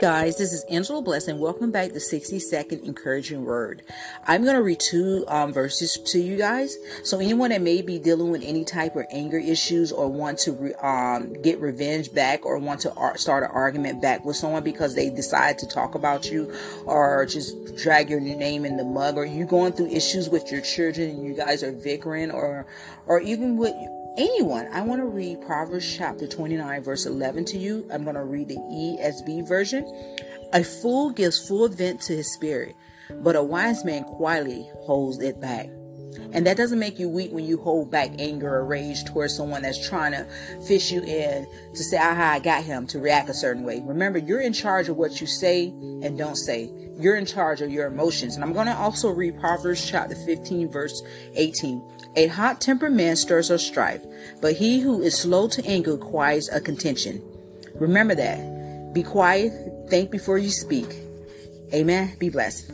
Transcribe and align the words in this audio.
guys, 0.00 0.38
this 0.38 0.54
is 0.54 0.64
Angela 0.64 1.02
Bless, 1.02 1.28
and 1.28 1.38
welcome 1.38 1.70
back 1.70 1.92
to 1.92 2.00
60 2.00 2.38
Second 2.38 2.84
Encouraging 2.84 3.44
Word. 3.44 3.82
I'm 4.26 4.44
going 4.44 4.56
to 4.56 4.62
read 4.62 4.80
two 4.80 5.26
um, 5.28 5.52
verses 5.52 5.98
to 6.06 6.18
you 6.18 6.38
guys. 6.38 6.78
So, 7.04 7.18
anyone 7.18 7.50
that 7.50 7.60
may 7.60 7.82
be 7.82 7.98
dealing 7.98 8.30
with 8.30 8.42
any 8.42 8.64
type 8.64 8.96
of 8.96 9.04
anger 9.10 9.36
issues 9.36 9.92
or 9.92 10.08
want 10.08 10.38
to 10.38 10.52
re- 10.52 10.74
um, 10.82 11.34
get 11.42 11.60
revenge 11.60 12.14
back 12.14 12.46
or 12.46 12.58
want 12.58 12.80
to 12.80 12.94
ar- 12.94 13.18
start 13.18 13.44
an 13.44 13.50
argument 13.52 14.00
back 14.00 14.24
with 14.24 14.36
someone 14.36 14.64
because 14.64 14.94
they 14.94 15.10
decide 15.10 15.58
to 15.58 15.66
talk 15.66 15.94
about 15.94 16.30
you 16.30 16.50
or 16.86 17.26
just 17.26 17.76
drag 17.76 18.08
your 18.08 18.20
name 18.20 18.64
in 18.64 18.78
the 18.78 18.84
mug, 18.84 19.18
or 19.18 19.26
you 19.26 19.44
going 19.44 19.74
through 19.74 19.88
issues 19.88 20.30
with 20.30 20.50
your 20.50 20.62
children 20.62 21.10
and 21.10 21.24
you 21.24 21.34
guys 21.34 21.62
are 21.62 21.72
bickering, 21.72 22.30
or 22.30 22.66
or 23.06 23.20
even 23.20 23.58
with 23.58 23.74
anyone, 24.16 24.68
I 24.72 24.82
want 24.82 25.00
to 25.00 25.06
read 25.06 25.40
Proverbs 25.42 25.96
chapter 25.96 26.26
29, 26.26 26.82
verse 26.82 27.06
11 27.06 27.44
to 27.46 27.58
you. 27.58 27.86
I'm 27.92 28.04
going 28.04 28.16
to 28.16 28.24
read 28.24 28.48
the 28.48 28.56
ESV 28.56 29.46
version. 29.46 29.84
A 30.52 30.64
fool 30.64 31.10
gives 31.10 31.46
full 31.46 31.68
vent 31.68 32.00
to 32.02 32.16
his 32.16 32.32
spirit, 32.32 32.74
but 33.22 33.36
a 33.36 33.42
wise 33.42 33.84
man 33.84 34.04
quietly 34.04 34.68
holds 34.82 35.18
it 35.20 35.40
back. 35.40 35.68
And 36.32 36.46
that 36.46 36.56
doesn't 36.56 36.78
make 36.78 36.98
you 36.98 37.08
weak 37.08 37.32
when 37.32 37.44
you 37.44 37.56
hold 37.58 37.90
back 37.90 38.10
anger 38.18 38.54
or 38.54 38.64
rage 38.64 39.04
towards 39.04 39.34
someone 39.34 39.62
that's 39.62 39.88
trying 39.88 40.12
to 40.12 40.26
fish 40.66 40.90
you 40.90 41.02
in 41.02 41.46
to 41.74 41.82
say, 41.82 41.96
aha, 41.96 42.32
I 42.34 42.38
got 42.40 42.64
him 42.64 42.86
to 42.88 42.98
react 42.98 43.28
a 43.28 43.34
certain 43.34 43.62
way. 43.62 43.82
Remember, 43.84 44.18
you're 44.18 44.40
in 44.40 44.52
charge 44.52 44.88
of 44.88 44.96
what 44.96 45.20
you 45.20 45.26
say 45.26 45.68
and 45.68 46.18
don't 46.18 46.36
say. 46.36 46.70
You're 47.00 47.16
in 47.16 47.26
charge 47.26 47.62
of 47.62 47.70
your 47.70 47.86
emotions. 47.86 48.34
And 48.34 48.44
I'm 48.44 48.52
going 48.52 48.66
to 48.66 48.76
also 48.76 49.10
read 49.10 49.40
Proverbs 49.40 49.88
chapter 49.88 50.14
15, 50.14 50.70
verse 50.70 51.02
18. 51.34 51.82
A 52.16 52.26
hot 52.26 52.60
tempered 52.60 52.92
man 52.92 53.16
stirs 53.16 53.50
a 53.50 53.58
strife, 53.58 54.02
but 54.40 54.54
he 54.54 54.80
who 54.80 55.00
is 55.00 55.16
slow 55.16 55.48
to 55.48 55.64
anger 55.64 55.96
quiets 55.96 56.48
a 56.50 56.60
contention. 56.60 57.22
Remember 57.74 58.14
that. 58.14 58.92
Be 58.92 59.02
quiet, 59.02 59.52
think 59.88 60.10
before 60.10 60.38
you 60.38 60.50
speak. 60.50 60.94
Amen. 61.72 62.16
Be 62.18 62.28
blessed. 62.28 62.72